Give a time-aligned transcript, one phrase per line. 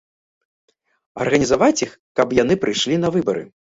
[1.27, 3.51] Арганізаваць іх, каб яны прыйшлі на выбары.